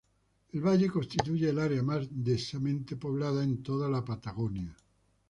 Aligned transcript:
El 0.51 0.61
valle 0.61 0.89
constituye 0.89 1.51
el 1.51 1.59
área 1.59 1.83
más 1.83 2.07
densamente 2.09 2.95
poblada 2.95 3.45
de 3.45 3.57
toda 3.57 3.87
la 3.87 4.03
Patagonia. 4.03 4.75